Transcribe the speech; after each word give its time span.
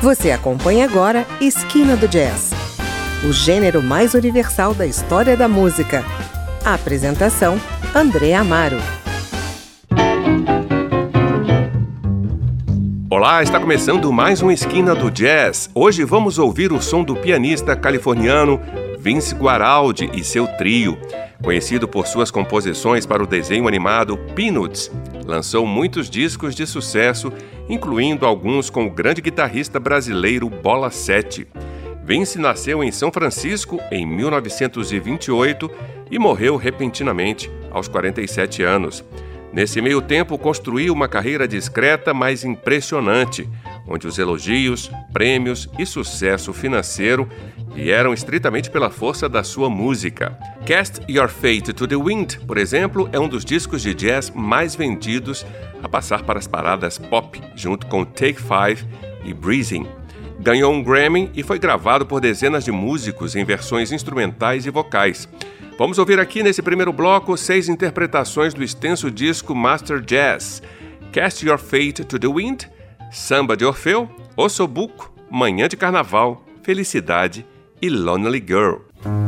Você 0.00 0.30
acompanha 0.30 0.84
agora 0.84 1.26
Esquina 1.40 1.96
do 1.96 2.06
Jazz, 2.06 2.52
o 3.28 3.32
gênero 3.32 3.82
mais 3.82 4.14
universal 4.14 4.72
da 4.72 4.86
história 4.86 5.36
da 5.36 5.48
música. 5.48 6.04
A 6.64 6.74
apresentação: 6.74 7.60
André 7.92 8.32
Amaro. 8.32 8.76
Olá, 13.10 13.42
está 13.42 13.58
começando 13.58 14.12
mais 14.12 14.40
um 14.40 14.52
Esquina 14.52 14.94
do 14.94 15.10
Jazz. 15.10 15.68
Hoje 15.74 16.04
vamos 16.04 16.38
ouvir 16.38 16.72
o 16.72 16.80
som 16.80 17.02
do 17.02 17.16
pianista 17.16 17.74
californiano 17.74 18.60
Vince 19.00 19.34
Guaraldi 19.34 20.08
e 20.14 20.22
seu 20.22 20.46
trio. 20.46 20.96
Conhecido 21.42 21.88
por 21.88 22.06
suas 22.06 22.30
composições 22.30 23.04
para 23.04 23.22
o 23.22 23.26
desenho 23.26 23.66
animado 23.66 24.16
Peanuts, 24.36 24.92
lançou 25.28 25.66
muitos 25.66 26.08
discos 26.08 26.54
de 26.54 26.66
sucesso, 26.66 27.30
incluindo 27.68 28.24
alguns 28.24 28.70
com 28.70 28.86
o 28.86 28.90
grande 28.90 29.20
guitarrista 29.20 29.78
brasileiro 29.78 30.48
Bola 30.48 30.90
7. 30.90 31.46
Vince 32.02 32.38
nasceu 32.38 32.82
em 32.82 32.90
São 32.90 33.12
Francisco 33.12 33.78
em 33.92 34.06
1928 34.06 35.70
e 36.10 36.18
morreu 36.18 36.56
repentinamente 36.56 37.50
aos 37.70 37.86
47 37.86 38.62
anos. 38.62 39.04
Nesse 39.52 39.80
meio 39.80 40.02
tempo, 40.02 40.38
construiu 40.38 40.92
uma 40.92 41.08
carreira 41.08 41.48
discreta, 41.48 42.12
mas 42.12 42.44
impressionante, 42.44 43.48
onde 43.86 44.06
os 44.06 44.18
elogios, 44.18 44.90
prêmios 45.12 45.68
e 45.78 45.86
sucesso 45.86 46.52
financeiro 46.52 47.28
vieram 47.74 48.12
estritamente 48.12 48.70
pela 48.70 48.90
força 48.90 49.28
da 49.28 49.42
sua 49.42 49.70
música. 49.70 50.38
Cast 50.66 51.00
Your 51.10 51.28
Fate 51.28 51.72
to 51.72 51.86
the 51.86 51.96
Wind, 51.96 52.36
por 52.46 52.58
exemplo, 52.58 53.08
é 53.12 53.18
um 53.18 53.28
dos 53.28 53.44
discos 53.44 53.80
de 53.82 53.94
jazz 53.94 54.30
mais 54.30 54.74
vendidos 54.74 55.46
a 55.82 55.88
passar 55.88 56.22
para 56.22 56.38
as 56.38 56.46
paradas 56.46 56.98
pop, 56.98 57.40
junto 57.54 57.86
com 57.86 58.04
Take 58.04 58.40
Five 58.40 58.86
e 59.24 59.32
Breezing. 59.32 59.86
Ganhou 60.40 60.72
um 60.72 60.82
Grammy 60.82 61.30
e 61.34 61.42
foi 61.42 61.58
gravado 61.58 62.06
por 62.06 62.20
dezenas 62.20 62.64
de 62.64 62.70
músicos 62.70 63.34
em 63.34 63.44
versões 63.44 63.90
instrumentais 63.90 64.66
e 64.66 64.70
vocais. 64.70 65.28
Vamos 65.78 65.96
ouvir 65.96 66.18
aqui 66.18 66.42
nesse 66.42 66.60
primeiro 66.60 66.92
bloco 66.92 67.36
seis 67.36 67.68
interpretações 67.68 68.52
do 68.52 68.64
extenso 68.64 69.08
disco 69.12 69.54
Master 69.54 70.00
Jazz: 70.00 70.60
Cast 71.12 71.46
Your 71.46 71.56
Fate 71.56 72.02
to 72.04 72.18
the 72.18 72.26
Wind, 72.26 72.64
Samba 73.12 73.56
de 73.56 73.64
Orfeu, 73.64 74.10
Ossobuco, 74.36 75.14
Manhã 75.30 75.68
de 75.68 75.76
Carnaval, 75.76 76.44
Felicidade 76.64 77.46
e 77.80 77.88
Lonely 77.88 78.44
Girl. 78.44 79.27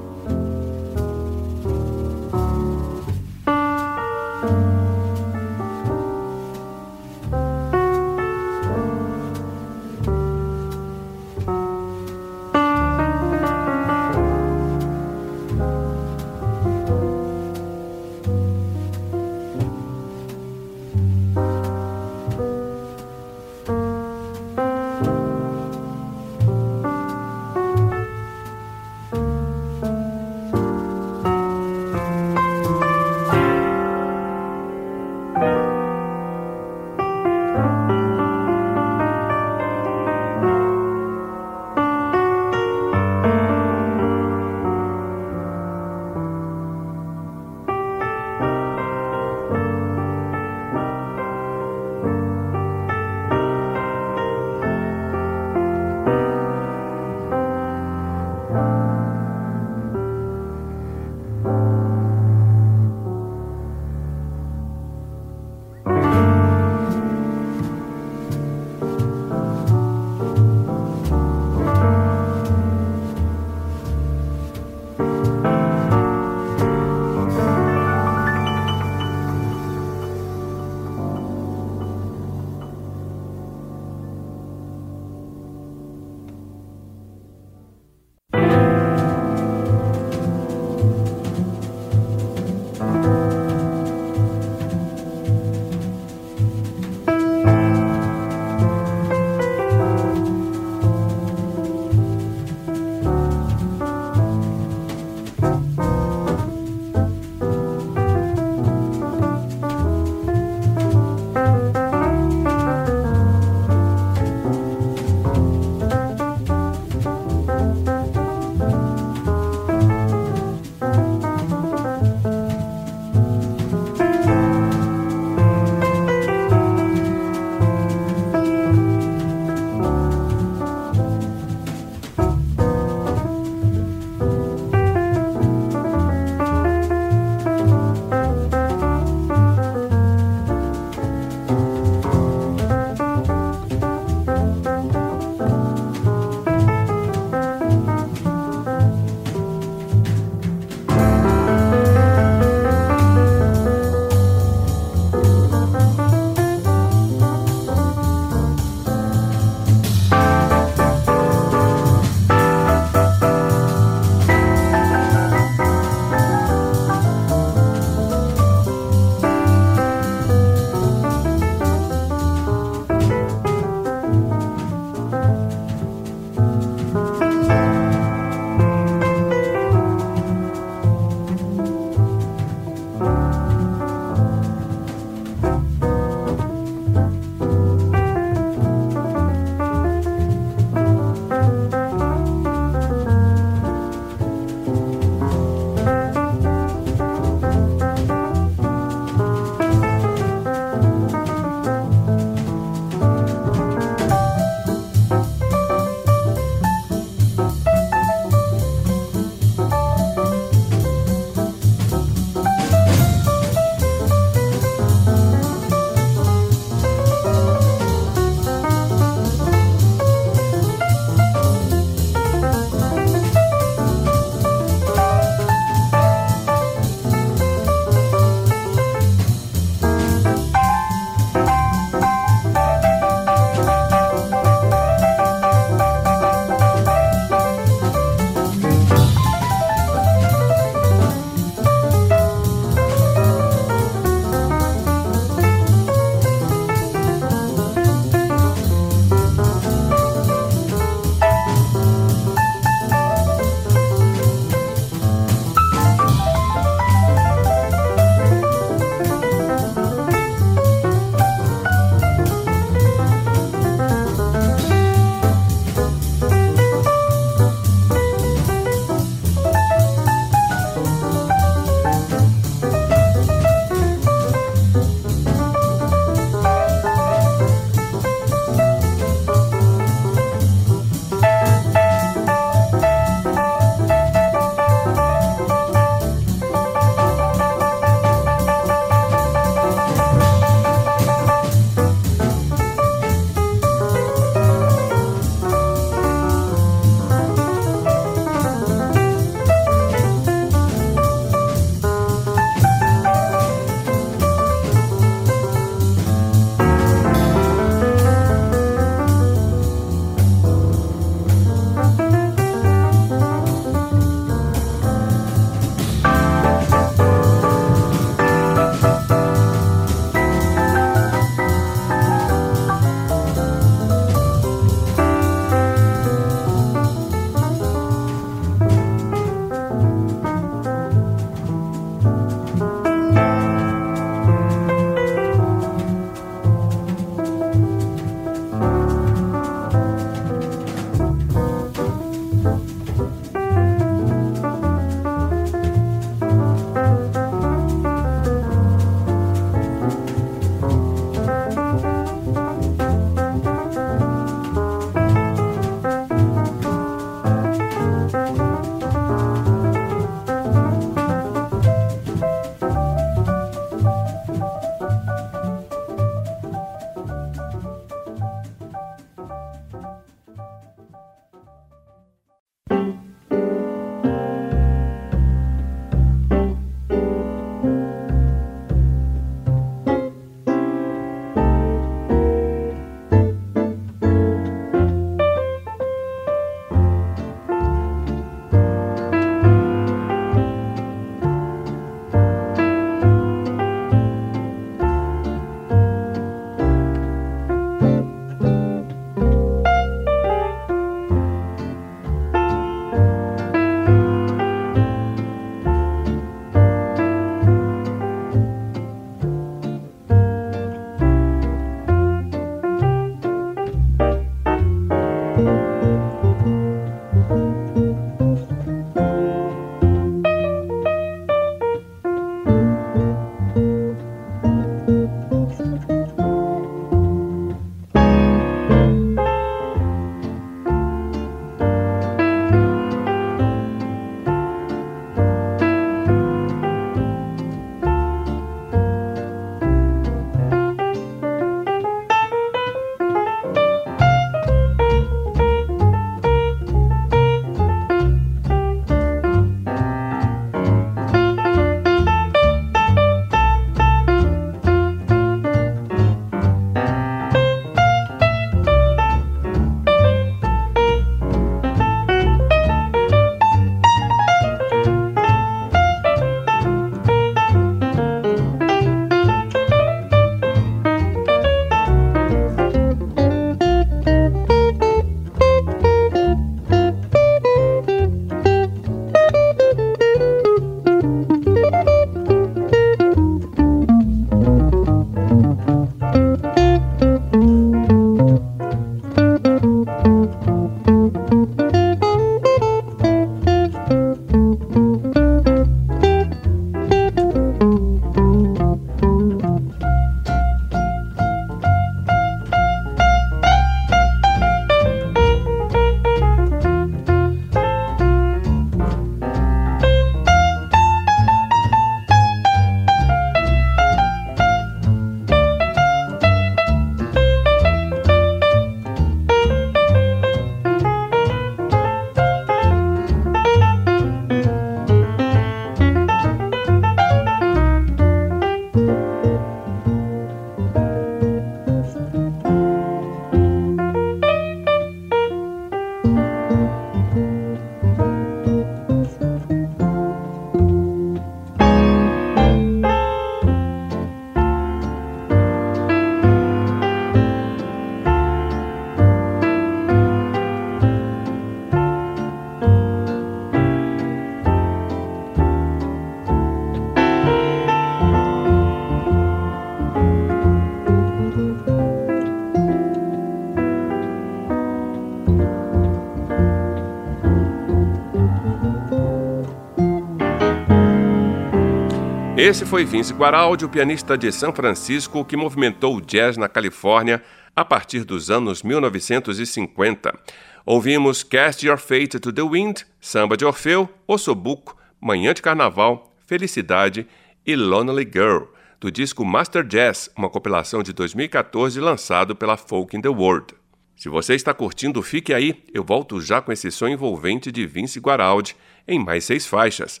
Esse 572.42 572.64
foi 572.64 572.86
Vince 572.86 573.12
Guaraldi, 573.12 573.66
o 573.66 573.68
pianista 573.68 574.16
de 574.16 574.32
São 574.32 574.50
Francisco 574.50 575.22
que 575.26 575.36
movimentou 575.36 575.96
o 575.96 576.00
jazz 576.00 576.38
na 576.38 576.48
Califórnia 576.48 577.22
a 577.54 577.66
partir 577.66 578.02
dos 578.02 578.30
anos 578.30 578.62
1950. 578.62 580.18
Ouvimos 580.64 581.22
Cast 581.22 581.66
Your 581.66 581.76
Fate 581.76 582.18
to 582.18 582.32
the 582.32 582.40
Wind, 582.40 582.80
Samba 582.98 583.36
de 583.36 583.44
Orfeu, 583.44 583.90
Ossobuco, 584.08 584.74
Manhã 584.98 585.34
de 585.34 585.42
Carnaval, 585.42 586.14
Felicidade 586.26 587.06
e 587.44 587.54
Lonely 587.54 588.08
Girl, 588.10 588.44
do 588.80 588.90
disco 588.90 589.22
Master 589.22 589.62
Jazz, 589.62 590.08
uma 590.16 590.30
compilação 590.30 590.82
de 590.82 590.94
2014 590.94 591.78
lançado 591.78 592.34
pela 592.34 592.56
Folk 592.56 592.96
in 592.96 593.02
the 593.02 593.10
World. 593.10 593.54
Se 593.94 594.08
você 594.08 594.34
está 594.34 594.54
curtindo, 594.54 595.02
fique 595.02 595.34
aí, 595.34 595.62
eu 595.74 595.84
volto 595.84 596.18
já 596.22 596.40
com 596.40 596.50
esse 596.50 596.70
som 596.70 596.88
envolvente 596.88 597.52
de 597.52 597.66
Vince 597.66 598.00
Guaraldi 598.00 598.56
em 598.88 598.98
mais 598.98 599.24
seis 599.24 599.46
faixas. 599.46 600.00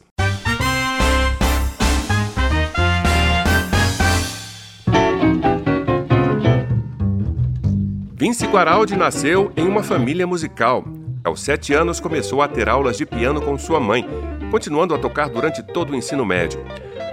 Vince 8.20 8.46
Guaraldi 8.46 8.98
nasceu 8.98 9.50
em 9.56 9.66
uma 9.66 9.82
família 9.82 10.26
musical. 10.26 10.84
Aos 11.24 11.40
sete 11.40 11.72
anos 11.72 12.00
começou 12.00 12.42
a 12.42 12.48
ter 12.48 12.68
aulas 12.68 12.98
de 12.98 13.06
piano 13.06 13.40
com 13.40 13.56
sua 13.56 13.80
mãe, 13.80 14.06
continuando 14.50 14.94
a 14.94 14.98
tocar 14.98 15.30
durante 15.30 15.62
todo 15.62 15.94
o 15.94 15.96
ensino 15.96 16.22
médio. 16.22 16.62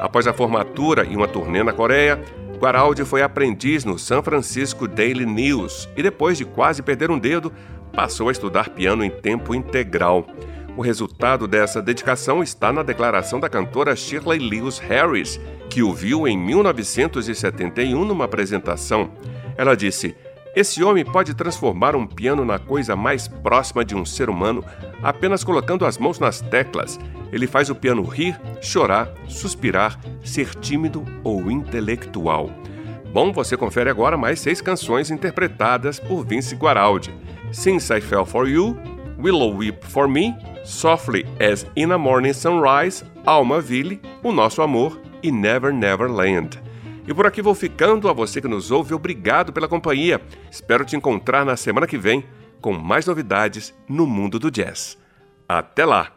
Após 0.01 0.27
a 0.27 0.33
formatura 0.33 1.05
e 1.05 1.15
uma 1.15 1.25
turnê 1.25 1.63
na 1.63 1.71
Coreia, 1.71 2.21
Guaraldi 2.57 3.05
foi 3.05 3.21
aprendiz 3.21 3.85
no 3.85 3.97
San 3.97 4.21
Francisco 4.21 4.85
Daily 4.85 5.25
News 5.25 5.87
e, 5.95 6.03
depois 6.03 6.37
de 6.37 6.43
quase 6.43 6.83
perder 6.83 7.09
um 7.09 7.17
dedo, 7.17 7.53
passou 7.93 8.27
a 8.27 8.33
estudar 8.33 8.67
piano 8.71 9.01
em 9.01 9.09
tempo 9.09 9.55
integral. 9.55 10.27
O 10.75 10.81
resultado 10.81 11.47
dessa 11.47 11.81
dedicação 11.81 12.43
está 12.43 12.73
na 12.73 12.83
declaração 12.83 13.39
da 13.39 13.47
cantora 13.47 13.95
Shirley 13.95 14.39
Lewis 14.39 14.77
Harris, 14.77 15.39
que 15.69 15.81
o 15.81 15.93
viu 15.93 16.27
em 16.27 16.37
1971 16.37 18.03
numa 18.03 18.25
apresentação. 18.25 19.09
Ela 19.57 19.73
disse: 19.73 20.13
esse 20.59 20.83
homem 20.83 21.05
pode 21.05 21.35
transformar 21.35 21.95
um 21.95 22.07
piano 22.07 22.43
na 22.43 22.57
coisa 22.57 22.95
mais 22.95 23.27
próxima 23.27 23.85
de 23.85 23.93
um 23.93 24.03
ser 24.03 24.27
humano 24.27 24.65
apenas 25.03 25.43
colocando 25.43 25.85
as 25.85 25.99
mãos 25.99 26.17
nas 26.17 26.41
teclas. 26.41 26.99
Ele 27.31 27.45
faz 27.45 27.69
o 27.69 27.75
piano 27.75 28.01
rir, 28.01 28.35
chorar, 28.59 29.13
suspirar, 29.27 29.99
ser 30.23 30.55
tímido 30.55 31.05
ou 31.23 31.51
intelectual. 31.51 32.49
Bom, 33.13 33.31
você 33.31 33.55
confere 33.55 33.87
agora 33.87 34.17
mais 34.17 34.39
seis 34.39 34.59
canções 34.59 35.11
interpretadas 35.11 35.99
por 35.99 36.25
Vince 36.25 36.55
Guaraldi: 36.55 37.13
Since 37.51 37.93
I 37.93 38.01
Fell 38.01 38.25
for 38.25 38.49
You, 38.49 38.75
Willow 39.19 39.55
Weep 39.55 39.85
for 39.85 40.09
Me, 40.09 40.35
Softly 40.65 41.23
as 41.39 41.67
in 41.75 41.91
a 41.91 41.99
Morning 41.99 42.33
Sunrise, 42.33 43.03
Almaville, 43.27 44.01
O 44.23 44.31
Nosso 44.31 44.63
Amor 44.63 44.99
e 45.21 45.31
Never 45.31 45.71
Never 45.71 46.09
Land. 46.09 46.66
E 47.07 47.13
por 47.13 47.25
aqui 47.25 47.41
vou 47.41 47.55
ficando. 47.55 48.09
A 48.09 48.13
você 48.13 48.41
que 48.41 48.47
nos 48.47 48.69
ouve, 48.69 48.93
obrigado 48.93 49.53
pela 49.53 49.67
companhia. 49.67 50.21
Espero 50.51 50.83
te 50.83 50.95
encontrar 50.95 51.45
na 51.45 51.55
semana 51.55 51.87
que 51.87 51.97
vem 51.97 52.25
com 52.59 52.73
mais 52.73 53.05
novidades 53.05 53.73
no 53.87 54.05
mundo 54.05 54.37
do 54.37 54.51
jazz. 54.51 54.97
Até 55.47 55.85
lá! 55.85 56.16